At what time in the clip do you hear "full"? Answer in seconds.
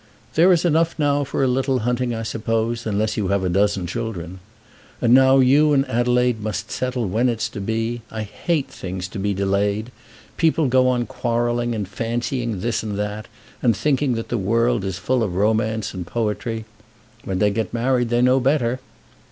14.97-15.21